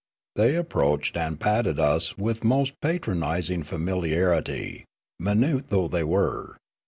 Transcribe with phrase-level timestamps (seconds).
[0.35, 4.83] They approached and patted us with most patronising familiarit}',
[5.19, 6.57] minute though they were.